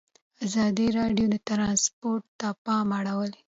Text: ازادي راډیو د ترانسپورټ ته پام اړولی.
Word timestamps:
ازادي 0.45 0.87
راډیو 0.99 1.25
د 1.31 1.35
ترانسپورټ 1.47 2.23
ته 2.39 2.47
پام 2.65 2.87
اړولی. 2.99 3.41